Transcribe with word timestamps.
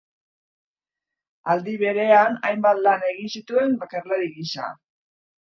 Aldi 1.53 1.75
berean 1.81 2.39
hainbat 2.49 2.81
lan 2.89 3.07
egin 3.11 3.31
zituen 3.35 3.79
bakarlari 3.85 4.33
gisa. 4.41 4.73